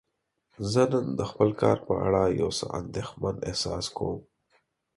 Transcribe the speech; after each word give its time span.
زه 0.71 0.83
نن 0.91 1.05
د 1.19 1.21
خپل 1.31 1.49
کار 1.61 1.77
په 1.87 1.93
اړه 2.05 2.23
یو 2.41 2.49
څه 2.57 2.65
اندیښمن 2.79 3.35
احساس 3.47 3.85
کوم. 3.97 4.19